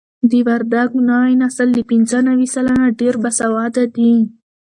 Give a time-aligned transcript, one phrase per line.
[0.29, 4.13] د وردګو نوی نسل له پنځه نوي سلنه ډېر باسواده دي.